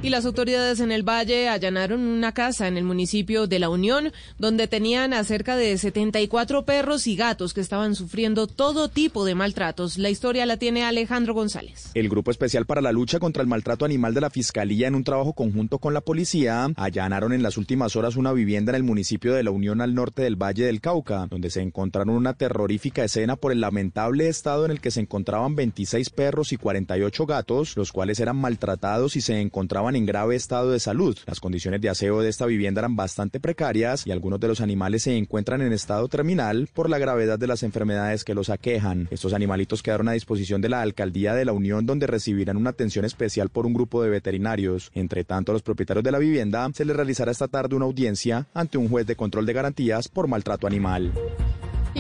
Y 0.04 0.10
las 0.10 0.26
autoridades 0.26 0.80
en 0.80 0.92
el 0.92 1.08
Valle 1.08 1.48
allanaron 1.48 2.02
una 2.02 2.32
casa 2.32 2.68
en 2.68 2.76
el 2.76 2.84
municipio 2.84 3.46
de 3.46 3.60
La 3.60 3.70
Unión, 3.70 4.12
donde 4.40 4.68
tenían 4.68 5.14
a 5.14 5.24
cerca 5.24 5.56
de 5.56 5.78
74 5.78 6.66
perros 6.66 7.06
y 7.06 7.16
gatos 7.16 7.54
que 7.54 7.62
estaban 7.62 7.94
sufriendo 7.94 8.48
todo 8.48 8.90
tipo 8.90 9.26
de 9.26 9.36
maltratos. 9.36 10.00
La 10.00 10.10
historia 10.10 10.48
la 10.48 10.58
tiene 10.58 10.84
Alejandro 10.84 11.36
González. 11.36 11.92
El 11.94 12.10
Grupo 12.10 12.32
Especial 12.32 12.66
para 12.66 12.82
la 12.82 12.92
Lucha 12.92 13.20
contra 13.20 13.44
el 13.44 13.48
Maltrato 13.48 13.86
Animal 13.86 14.16
de 14.16 14.22
la 14.22 14.32
Fiscalía, 14.32 14.88
en 14.88 14.96
un 14.96 15.04
trabajo 15.04 15.34
conjunto 15.34 15.78
con 15.78 15.94
la 15.94 16.02
policía, 16.02 16.72
allanaron 16.78 17.32
en 17.32 17.44
las 17.44 17.58
últimas 17.58 17.96
horas 17.96 18.16
una 18.16 18.34
vivienda 18.34 18.72
en 18.72 18.78
el 18.78 18.84
municipio 18.84 19.36
de 19.36 19.44
La 19.44 19.52
Unión 19.52 19.82
al 19.82 19.94
norte 19.94 20.24
del 20.24 20.36
Valle 20.36 20.66
del 20.66 20.82
Cauca, 20.82 21.28
donde 21.28 21.52
se 21.52 21.62
encontraron 21.62 22.16
una 22.16 22.34
terrorífica 22.34 23.04
escena 23.04 23.36
por 23.36 23.52
el 23.52 23.62
lamentable 23.62 24.30
estado 24.30 24.66
en 24.66 24.72
el 24.72 24.82
que 24.82 24.90
se 24.90 25.02
encontraban 25.02 25.56
26 25.56 26.10
perros 26.10 26.54
y 26.54 26.58
48 26.58 27.28
gatos, 27.28 27.78
los 27.78 27.92
cuales 27.92 28.20
eran 28.20 28.38
maltratados 28.38 29.16
y 29.16 29.22
se 29.22 29.40
encontraban 29.40 29.91
en 29.96 30.06
grave 30.06 30.36
estado 30.36 30.72
de 30.72 30.80
salud. 30.80 31.18
Las 31.26 31.40
condiciones 31.40 31.82
de 31.82 31.90
aseo 31.90 32.22
de 32.22 32.30
esta 32.30 32.46
vivienda 32.46 32.82
eran 32.82 32.96
bastante 32.96 33.40
precarias 33.40 34.06
y 34.06 34.12
algunos 34.12 34.40
de 34.40 34.48
los 34.48 34.62
animales 34.62 35.04
se 35.04 35.18
encuentran 35.18 35.62
en 35.62 35.74
estado 35.74 36.08
terminal 36.08 36.70
por 36.74 36.90
la 36.90 36.98
gravedad 36.98 37.40
de 37.40 37.48
las 37.48 37.64
enfermedades 37.64 38.24
que 38.24 38.34
los 38.34 38.50
aquejan. 38.50 39.08
Estos 39.12 39.34
animalitos 39.34 39.84
quedaron 39.84 40.10
a 40.10 40.14
disposición 40.14 40.62
de 40.62 40.70
la 40.70 40.82
alcaldía 40.82 41.34
de 41.34 41.46
la 41.46 41.54
Unión 41.54 41.86
donde 41.86 42.08
recibirán 42.08 42.58
una 42.58 42.72
atención 42.72 43.06
especial 43.06 43.50
por 43.50 43.66
un 43.66 43.74
grupo 43.74 44.02
de 44.04 44.10
veterinarios. 44.10 44.92
Entre 44.94 45.24
tanto, 45.24 45.52
a 45.52 45.54
los 45.54 45.64
propietarios 45.64 46.04
de 46.04 46.12
la 46.12 46.20
vivienda 46.20 46.70
se 46.74 46.86
les 46.86 46.96
realizará 46.96 47.32
esta 47.32 47.48
tarde 47.48 47.76
una 47.76 47.86
audiencia 47.86 48.48
ante 48.54 48.78
un 48.78 48.90
juez 48.90 49.06
de 49.06 49.16
control 49.16 49.46
de 49.46 49.54
garantías 49.54 50.08
por 50.08 50.28
maltrato 50.28 50.68
animal. 50.68 51.12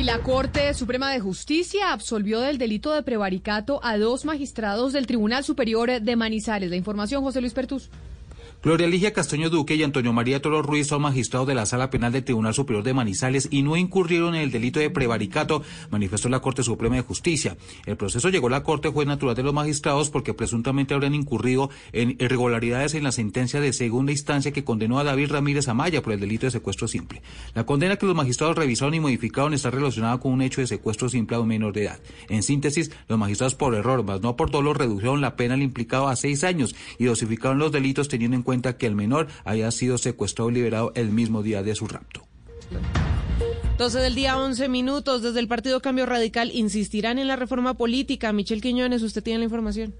Y 0.01 0.03
la 0.03 0.17
Corte 0.17 0.73
Suprema 0.73 1.11
de 1.11 1.19
Justicia 1.19 1.93
absolvió 1.93 2.39
del 2.39 2.57
delito 2.57 2.91
de 2.91 3.03
prevaricato 3.03 3.79
a 3.83 3.99
dos 3.99 4.25
magistrados 4.25 4.93
del 4.93 5.05
Tribunal 5.05 5.43
Superior 5.43 6.01
de 6.01 6.15
Manizales. 6.15 6.71
La 6.71 6.75
información, 6.75 7.21
José 7.21 7.39
Luis 7.39 7.53
Pertus. 7.53 7.91
Gloria 8.63 8.85
Ligia 8.87 9.11
Castaño 9.11 9.49
Duque 9.49 9.73
y 9.73 9.81
Antonio 9.81 10.13
María 10.13 10.39
Toro 10.39 10.61
Ruiz 10.61 10.85
son 10.85 11.01
magistrados 11.01 11.47
de 11.47 11.55
la 11.55 11.65
Sala 11.65 11.89
Penal 11.89 12.11
del 12.11 12.23
Tribunal 12.23 12.53
Superior 12.53 12.83
de 12.83 12.93
Manizales 12.93 13.47
y 13.49 13.63
no 13.63 13.75
incurrieron 13.75 14.35
en 14.35 14.41
el 14.41 14.51
delito 14.51 14.79
de 14.79 14.91
prevaricato, 14.91 15.63
manifestó 15.89 16.29
la 16.29 16.41
Corte 16.41 16.61
Suprema 16.61 16.95
de 16.95 17.01
Justicia. 17.01 17.57
El 17.87 17.97
proceso 17.97 18.29
llegó 18.29 18.45
a 18.45 18.51
la 18.51 18.61
Corte 18.61 18.89
Juez 18.89 19.07
Natural 19.07 19.35
de 19.35 19.41
los 19.41 19.55
Magistrados 19.55 20.11
porque 20.11 20.35
presuntamente 20.35 20.93
habrían 20.93 21.15
incurrido 21.15 21.71
en 21.91 22.11
irregularidades 22.19 22.93
en 22.93 23.03
la 23.03 23.11
sentencia 23.11 23.59
de 23.59 23.73
segunda 23.73 24.11
instancia 24.11 24.51
que 24.51 24.63
condenó 24.63 24.99
a 24.99 25.03
David 25.03 25.31
Ramírez 25.31 25.67
Amaya 25.67 26.03
por 26.03 26.13
el 26.13 26.19
delito 26.19 26.45
de 26.45 26.51
secuestro 26.51 26.87
simple. 26.87 27.23
La 27.55 27.65
condena 27.65 27.95
que 27.95 28.05
los 28.05 28.15
magistrados 28.15 28.55
revisaron 28.55 28.93
y 28.93 28.99
modificaron 28.99 29.55
está 29.55 29.71
relacionada 29.71 30.19
con 30.19 30.33
un 30.33 30.43
hecho 30.43 30.61
de 30.61 30.67
secuestro 30.67 31.09
simple 31.09 31.35
a 31.35 31.39
un 31.39 31.47
menor 31.47 31.73
de 31.73 31.85
edad. 31.85 31.99
En 32.29 32.43
síntesis, 32.43 32.91
los 33.07 33.17
magistrados 33.17 33.55
por 33.55 33.73
error, 33.73 34.03
más 34.03 34.21
no 34.21 34.35
por 34.35 34.51
dolor, 34.51 34.77
redujeron 34.77 35.19
la 35.19 35.35
pena 35.35 35.55
al 35.55 35.63
implicado 35.63 36.09
a 36.09 36.15
seis 36.15 36.43
años 36.43 36.75
y 36.99 37.05
dosificaron 37.05 37.57
los 37.57 37.71
delitos 37.71 38.07
teniendo 38.07 38.37
en 38.37 38.43
cuenta 38.43 38.50
cuenta 38.51 38.75
que 38.75 38.85
el 38.85 38.95
menor 38.95 39.27
haya 39.45 39.71
sido 39.71 39.97
secuestrado 39.97 40.49
y 40.49 40.55
liberado 40.55 40.91
el 40.95 41.09
mismo 41.09 41.41
día 41.41 41.63
de 41.63 41.73
su 41.73 41.87
rapto. 41.87 42.27
12 43.77 43.99
del 43.99 44.13
día, 44.13 44.37
11 44.37 44.67
minutos. 44.67 45.21
Desde 45.21 45.39
el 45.39 45.47
Partido 45.47 45.79
Cambio 45.79 46.05
Radical 46.05 46.51
insistirán 46.53 47.17
en 47.17 47.29
la 47.29 47.37
reforma 47.37 47.75
política. 47.75 48.33
Michel 48.33 48.59
Quiñones, 48.59 49.03
usted 49.03 49.23
tiene 49.23 49.39
la 49.39 49.45
información. 49.45 49.95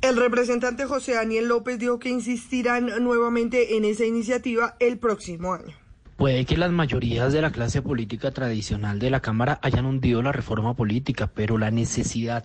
El 0.00 0.16
representante 0.16 0.86
José 0.86 1.14
Daniel 1.14 1.46
López 1.46 1.78
dijo 1.78 2.00
que 2.00 2.08
insistirán 2.08 2.86
nuevamente 3.04 3.76
en 3.76 3.84
esa 3.84 4.04
iniciativa 4.04 4.74
el 4.80 4.98
próximo 4.98 5.54
año. 5.54 5.76
Puede 6.16 6.44
que 6.46 6.56
las 6.56 6.72
mayorías 6.72 7.32
de 7.32 7.42
la 7.42 7.52
clase 7.52 7.80
política 7.80 8.32
tradicional 8.32 8.98
de 8.98 9.10
la 9.10 9.20
Cámara 9.20 9.60
hayan 9.62 9.86
hundido 9.86 10.20
la 10.20 10.32
reforma 10.32 10.74
política, 10.74 11.30
pero 11.32 11.58
la 11.58 11.70
necesidad 11.70 12.42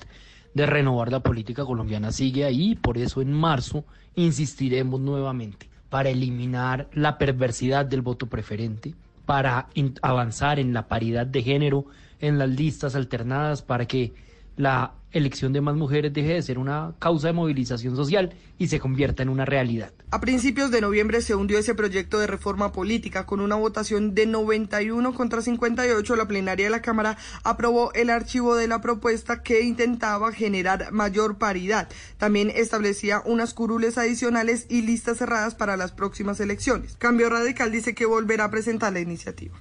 de 0.57 0.65
renovar 0.65 1.11
la 1.11 1.21
política 1.21 1.63
colombiana 1.63 2.11
sigue 2.11 2.43
ahí, 2.43 2.75
por 2.75 2.97
eso 2.97 3.21
en 3.21 3.31
marzo 3.31 3.85
insistiremos 4.15 4.99
nuevamente 4.99 5.69
para 5.89 6.09
eliminar 6.09 6.89
la 6.93 7.17
perversidad 7.17 7.85
del 7.85 8.01
voto 8.01 8.25
preferente, 8.25 8.93
para 9.25 9.67
avanzar 10.01 10.59
en 10.59 10.73
la 10.73 10.87
paridad 10.87 11.27
de 11.27 11.43
género 11.43 11.85
en 12.19 12.39
las 12.39 12.49
listas 12.49 12.95
alternadas, 12.95 13.61
para 13.61 13.85
que 13.85 14.13
la 14.57 14.93
elección 15.11 15.53
de 15.53 15.61
más 15.61 15.75
mujeres 15.75 16.13
deje 16.13 16.33
de 16.33 16.41
ser 16.41 16.59
una 16.59 16.93
causa 16.99 17.27
de 17.27 17.33
movilización 17.33 17.95
social 17.95 18.35
y 18.57 18.67
se 18.67 18.79
convierta 18.79 19.23
en 19.23 19.29
una 19.29 19.45
realidad. 19.45 19.93
A 20.11 20.19
principios 20.19 20.71
de 20.71 20.81
noviembre 20.81 21.21
se 21.21 21.35
hundió 21.35 21.57
ese 21.57 21.75
proyecto 21.75 22.19
de 22.19 22.27
reforma 22.27 22.71
política 22.71 23.25
con 23.25 23.39
una 23.39 23.55
votación 23.55 24.15
de 24.15 24.25
91 24.25 25.13
contra 25.13 25.41
58. 25.41 26.15
La 26.15 26.27
plenaria 26.27 26.65
de 26.65 26.71
la 26.71 26.81
Cámara 26.81 27.17
aprobó 27.43 27.93
el 27.93 28.09
archivo 28.09 28.55
de 28.55 28.67
la 28.67 28.81
propuesta 28.81 29.43
que 29.43 29.61
intentaba 29.61 30.31
generar 30.31 30.91
mayor 30.91 31.37
paridad. 31.37 31.87
También 32.17 32.51
establecía 32.53 33.21
unas 33.25 33.53
curules 33.53 33.97
adicionales 33.97 34.65
y 34.69 34.81
listas 34.81 35.17
cerradas 35.17 35.55
para 35.55 35.77
las 35.77 35.91
próximas 35.91 36.39
elecciones. 36.39 36.95
Cambio 36.97 37.29
Radical 37.29 37.71
dice 37.71 37.95
que 37.95 38.05
volverá 38.05 38.45
a 38.45 38.51
presentar 38.51 38.93
la 38.93 38.99
iniciativa. 38.99 39.57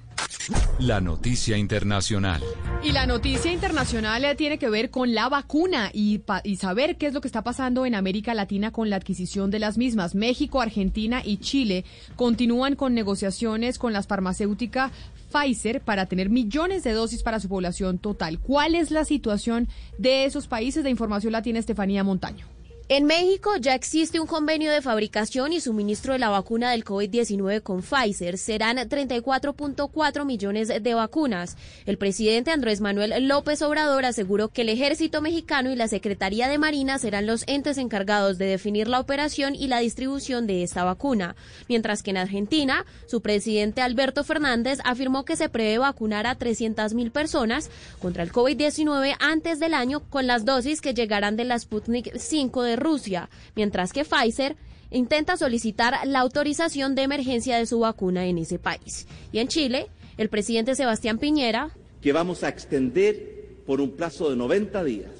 La 0.79 1.01
noticia 1.01 1.57
internacional. 1.57 2.41
Y 2.83 2.91
la 2.91 3.05
noticia 3.05 3.51
internacional 3.51 4.23
eh, 4.23 4.35
tiene 4.35 4.57
que 4.57 4.69
ver 4.69 4.91
con 4.91 5.13
la 5.13 5.27
vacuna 5.29 5.89
y, 5.93 6.21
y, 6.43 6.55
saber 6.57 6.97
qué 6.97 7.07
es 7.07 7.13
lo 7.13 7.21
que 7.21 7.27
está 7.27 7.43
pasando 7.43 7.85
en 7.85 7.95
América 7.95 8.33
Latina 8.33 8.71
con 8.71 8.89
la 8.89 8.97
adquisición 8.97 9.49
de 9.51 9.59
las 9.59 9.77
mismas. 9.77 10.15
México, 10.15 10.61
Argentina 10.61 11.21
y 11.25 11.37
Chile 11.37 11.85
continúan 12.15 12.75
con 12.75 12.93
negociaciones 12.93 13.79
con 13.79 13.93
las 13.93 14.07
farmacéuticas 14.07 14.91
Pfizer 15.31 15.81
para 15.81 16.05
tener 16.05 16.29
millones 16.29 16.83
de 16.83 16.93
dosis 16.93 17.23
para 17.23 17.39
su 17.39 17.49
población 17.49 17.97
total. 17.97 18.39
¿Cuál 18.39 18.75
es 18.75 18.91
la 18.91 19.05
situación 19.05 19.67
de 19.97 20.25
esos 20.25 20.47
países? 20.47 20.83
De 20.83 20.89
información 20.89 21.33
la 21.33 21.41
tiene 21.41 21.59
Estefanía 21.59 22.03
Montaño. 22.03 22.56
En 22.89 23.03
México 23.03 23.57
ya 23.59 23.75
existe 23.75 24.17
un 24.17 24.27
convenio 24.27 24.71
de 24.71 24.81
fabricación 24.81 25.51
y 25.51 25.59
suministro 25.59 26.13
de 26.13 26.19
la 26.19 26.29
vacuna 26.29 26.71
del 26.71 26.85
COVID-19 26.85 27.61
con 27.61 27.81
Pfizer. 27.81 28.37
Serán 28.37 28.77
34.4 28.77 30.23
millones 30.23 30.69
de 30.69 30.93
vacunas. 30.93 31.57
El 31.85 31.97
presidente 31.97 32.51
Andrés 32.51 32.79
Manuel 32.79 33.27
López 33.27 33.61
Obrador 33.61 34.05
aseguró 34.05 34.47
que 34.47 34.61
el 34.61 34.69
ejército 34.69 35.21
mexicano 35.21 35.69
y 35.69 35.75
la 35.75 35.89
Secretaría 35.89 36.47
de 36.47 36.57
Marina 36.57 36.97
serán 36.97 37.27
los 37.27 37.43
entes 37.47 37.77
encargados 37.77 38.37
de 38.37 38.45
definir 38.45 38.87
la 38.87 39.01
operación 39.01 39.53
y 39.53 39.67
la 39.67 39.79
distribución 39.79 40.47
de 40.47 40.63
esta 40.63 40.85
vacuna. 40.85 41.35
Mientras 41.67 42.03
que 42.03 42.11
en 42.11 42.17
Argentina, 42.17 42.85
su 43.05 43.19
presidente 43.19 43.81
Alberto 43.81 44.23
Fernández 44.23 44.79
afirmó 44.85 45.25
que 45.25 45.35
se 45.35 45.49
prevé 45.49 45.77
vacunar 45.77 46.25
a 46.25 46.39
300.000 46.39 47.11
personas 47.11 47.69
contra 47.99 48.23
el 48.23 48.31
COVID-19 48.31 49.17
antes 49.19 49.59
del 49.59 49.73
año 49.73 50.09
con 50.09 50.25
las 50.25 50.45
dosis 50.45 50.79
que 50.79 50.93
llegarán 50.93 51.35
de 51.35 51.43
la 51.43 51.59
Sputnik 51.59 52.17
5 52.17 52.63
de 52.63 52.76
Rusia, 52.77 53.29
mientras 53.55 53.91
que 53.91 54.05
Pfizer 54.05 54.55
intenta 54.89 55.37
solicitar 55.37 55.95
la 56.05 56.19
autorización 56.19 56.95
de 56.95 57.03
emergencia 57.03 57.57
de 57.57 57.65
su 57.65 57.79
vacuna 57.79 58.25
en 58.25 58.37
ese 58.37 58.59
país. 58.59 59.07
Y 59.31 59.39
en 59.39 59.47
Chile, 59.47 59.87
el 60.17 60.29
presidente 60.29 60.75
Sebastián 60.75 61.17
Piñera. 61.17 61.71
Que 62.01 62.13
vamos 62.13 62.43
a 62.43 62.49
extender 62.49 63.63
por 63.65 63.81
un 63.81 63.91
plazo 63.91 64.29
de 64.29 64.37
90 64.37 64.83
días, 64.83 65.11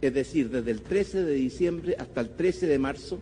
es 0.00 0.14
decir, 0.14 0.50
desde 0.50 0.70
el 0.70 0.82
13 0.82 1.24
de 1.24 1.34
diciembre 1.34 1.96
hasta 1.98 2.20
el 2.20 2.30
13 2.30 2.66
de 2.66 2.78
marzo, 2.78 3.18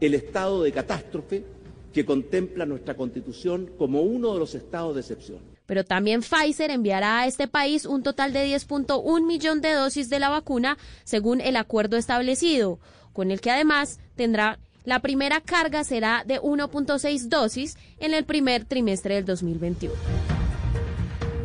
el 0.00 0.14
estado 0.14 0.62
de 0.62 0.72
catástrofe 0.72 1.44
que 1.92 2.04
contempla 2.04 2.66
nuestra 2.66 2.96
Constitución 2.96 3.70
como 3.78 4.02
uno 4.02 4.32
de 4.32 4.40
los 4.40 4.54
estados 4.54 4.94
de 4.94 5.02
excepción. 5.02 5.38
Pero 5.66 5.84
también 5.84 6.22
Pfizer 6.22 6.70
enviará 6.70 7.20
a 7.20 7.26
este 7.26 7.48
país 7.48 7.86
un 7.86 8.02
total 8.02 8.32
de 8.32 8.46
10.1 8.46 9.26
millón 9.26 9.60
de 9.60 9.72
dosis 9.72 10.10
de 10.10 10.18
la 10.18 10.28
vacuna, 10.28 10.76
según 11.04 11.40
el 11.40 11.56
acuerdo 11.56 11.96
establecido 11.96 12.80
con 13.14 13.30
el 13.30 13.40
que 13.40 13.50
además 13.50 13.98
tendrá 14.16 14.58
la 14.84 14.98
primera 15.00 15.40
carga 15.40 15.82
será 15.82 16.24
de 16.26 16.38
1.6 16.42 17.28
dosis 17.28 17.78
en 17.98 18.12
el 18.12 18.24
primer 18.24 18.66
trimestre 18.66 19.14
del 19.14 19.24
2021. 19.24 20.33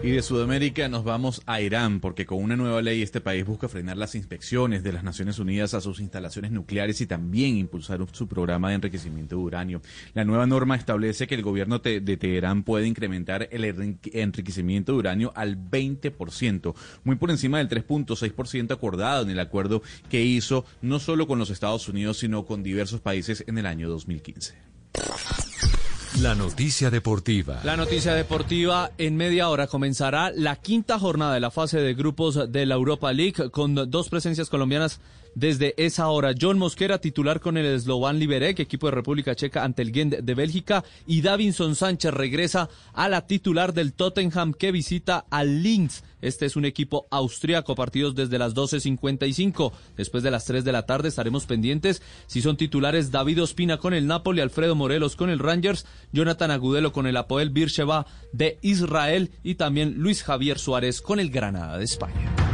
Y 0.01 0.11
de 0.11 0.21
Sudamérica 0.21 0.87
nos 0.87 1.03
vamos 1.03 1.41
a 1.45 1.59
Irán, 1.59 1.99
porque 1.99 2.25
con 2.25 2.41
una 2.41 2.55
nueva 2.55 2.81
ley 2.81 3.01
este 3.01 3.19
país 3.19 3.45
busca 3.45 3.67
frenar 3.67 3.97
las 3.97 4.15
inspecciones 4.15 4.81
de 4.81 4.93
las 4.93 5.03
Naciones 5.03 5.39
Unidas 5.39 5.73
a 5.73 5.81
sus 5.81 5.99
instalaciones 5.99 6.51
nucleares 6.51 7.01
y 7.01 7.05
también 7.05 7.57
impulsar 7.57 7.99
su 8.13 8.25
programa 8.25 8.69
de 8.69 8.75
enriquecimiento 8.75 9.35
de 9.35 9.41
uranio. 9.41 9.81
La 10.13 10.23
nueva 10.23 10.47
norma 10.47 10.77
establece 10.77 11.27
que 11.27 11.35
el 11.35 11.41
gobierno 11.41 11.79
de 11.79 11.99
Teherán 12.17 12.63
puede 12.63 12.87
incrementar 12.87 13.49
el 13.51 13.65
enriquecimiento 13.65 14.93
de 14.93 14.99
uranio 14.99 15.33
al 15.35 15.57
20%, 15.57 16.73
muy 17.03 17.17
por 17.17 17.29
encima 17.29 17.57
del 17.57 17.67
3.6% 17.67 18.71
acordado 18.71 19.23
en 19.23 19.31
el 19.31 19.39
acuerdo 19.41 19.83
que 20.09 20.23
hizo 20.23 20.63
no 20.81 20.99
solo 20.99 21.27
con 21.27 21.39
los 21.39 21.49
Estados 21.49 21.89
Unidos, 21.89 22.19
sino 22.19 22.45
con 22.45 22.63
diversos 22.63 23.01
países 23.01 23.43
en 23.47 23.57
el 23.57 23.65
año 23.65 23.89
2015. 23.89 24.55
La 26.21 26.35
noticia 26.35 26.89
deportiva. 26.89 27.61
La 27.63 27.77
noticia 27.77 28.13
deportiva 28.13 28.91
en 28.97 29.15
media 29.15 29.47
hora 29.47 29.67
comenzará 29.67 30.31
la 30.35 30.57
quinta 30.57 30.99
jornada 30.99 31.33
de 31.33 31.39
la 31.39 31.49
fase 31.49 31.79
de 31.79 31.93
grupos 31.93 32.51
de 32.51 32.65
la 32.65 32.75
Europa 32.75 33.13
League 33.13 33.49
con 33.51 33.89
dos 33.89 34.09
presencias 34.09 34.49
colombianas 34.49 34.99
desde 35.33 35.75
esa 35.77 36.09
hora. 36.09 36.33
John 36.39 36.57
Mosquera, 36.59 36.99
titular 36.99 37.39
con 37.39 37.55
el 37.55 37.79
Slovan 37.79 38.19
Liberec, 38.19 38.59
equipo 38.59 38.87
de 38.87 38.95
República 38.95 39.33
Checa 39.33 39.63
ante 39.63 39.81
el 39.81 39.93
Gent 39.93 40.15
de 40.15 40.35
Bélgica. 40.35 40.83
Y 41.07 41.21
Davinson 41.21 41.75
Sánchez 41.75 42.13
regresa 42.13 42.67
a 42.93 43.07
la 43.07 43.25
titular 43.25 43.73
del 43.73 43.93
Tottenham 43.93 44.53
que 44.53 44.73
visita 44.73 45.25
al 45.29 45.63
Linz. 45.63 46.03
Este 46.21 46.45
es 46.45 46.55
un 46.55 46.65
equipo 46.65 47.07
austriaco, 47.11 47.75
partidos 47.75 48.15
desde 48.15 48.39
las 48.39 48.55
12.55. 48.55 49.71
Después 49.97 50.23
de 50.23 50.31
las 50.31 50.45
3 50.45 50.63
de 50.63 50.71
la 50.71 50.85
tarde 50.85 51.09
estaremos 51.09 51.45
pendientes 51.45 52.01
si 52.27 52.41
son 52.41 52.57
titulares 52.57 53.11
David 53.11 53.43
Ospina 53.43 53.77
con 53.77 53.93
el 53.93 54.07
Napoli, 54.07 54.41
Alfredo 54.41 54.75
Morelos 54.75 55.15
con 55.15 55.29
el 55.29 55.39
Rangers, 55.39 55.85
Jonathan 56.11 56.51
Agudelo 56.51 56.91
con 56.91 57.07
el 57.07 57.17
Apoel 57.17 57.49
Bircheva 57.49 58.05
de 58.31 58.57
Israel 58.61 59.31
y 59.43 59.55
también 59.55 59.95
Luis 59.97 60.23
Javier 60.23 60.59
Suárez 60.59 61.01
con 61.01 61.19
el 61.19 61.29
Granada 61.29 61.77
de 61.77 61.85
España. 61.85 62.48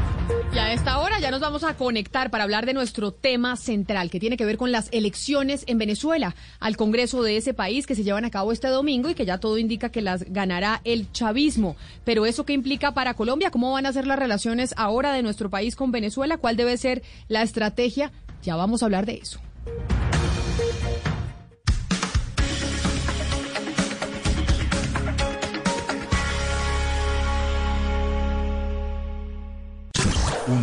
Y 0.56 0.58
a 0.58 0.72
esta 0.72 1.00
hora 1.00 1.20
ya 1.20 1.32
nos 1.32 1.42
vamos 1.42 1.66
a 1.66 1.76
conectar 1.76 2.32
para 2.32 2.46
hablar 2.46 2.66
de 2.66 2.74
nuestro 2.74 3.12
tema 3.12 3.58
central, 3.58 4.10
que 4.10 4.22
tiene 4.22 4.38
que 4.38 4.46
ver 4.46 4.56
con 4.56 4.72
las 4.72 4.88
elecciones 4.94 5.66
en 5.68 5.78
Venezuela, 5.78 6.34
al 6.62 6.78
Congreso 6.78 7.22
de 7.24 7.36
ese 7.36 7.54
país 7.54 7.86
que 7.86 7.94
se 7.94 8.06
llevan 8.06 8.24
a 8.24 8.32
cabo 8.32 8.54
este 8.54 8.70
domingo 8.70 9.10
y 9.10 9.16
que 9.16 9.26
ya 9.26 9.38
todo 9.38 9.58
indica 9.58 9.90
que 9.90 10.02
las 10.02 10.24
ganará 10.24 10.80
el 10.86 11.12
chavismo. 11.12 11.76
Pero 12.06 12.26
eso 12.26 12.46
qué 12.46 12.54
implica 12.54 12.94
para 12.94 13.16
Colombia, 13.16 13.52
cómo 13.52 13.74
van 13.74 13.86
a 13.86 13.92
ser 13.92 14.08
las 14.08 14.18
relaciones 14.18 14.74
ahora 14.78 15.12
de 15.12 15.24
nuestro 15.24 15.50
país 15.50 15.76
con 15.76 15.92
Venezuela, 15.92 16.38
cuál 16.38 16.56
debe 16.56 16.78
ser 16.78 17.04
la 17.28 17.42
estrategia, 17.42 18.14
ya 18.42 18.56
vamos 18.56 18.82
a 18.82 18.86
hablar 18.86 19.06
de 19.06 19.16
eso. 19.16 19.42